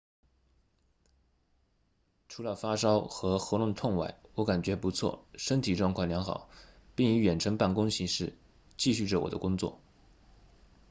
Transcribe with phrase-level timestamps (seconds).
[2.27, 6.49] 除了发烧和喉咙痛外我感觉不错身体状况良好
[6.95, 8.35] 并以远程办公形式
[8.77, 9.79] 继续着我的工作